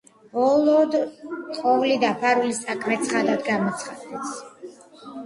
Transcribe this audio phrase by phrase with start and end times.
[0.35, 0.95] ბოლოდ
[1.57, 4.33] ყოვლი დაფარული საქმე ცხადად გამოცხადდეს